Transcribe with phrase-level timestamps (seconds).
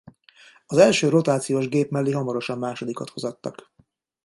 [0.65, 3.71] Az első rotációs gép mellé hamarosan másodikat hozattak.